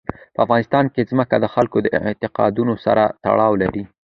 په 0.33 0.39
افغانستان 0.45 0.85
کې 0.93 1.07
ځمکه 1.11 1.35
د 1.39 1.45
خلکو 1.53 1.77
د 1.81 1.87
اعتقاداتو 2.07 2.73
سره 2.85 3.03
تړاو 3.23 3.53
لري. 3.61 3.83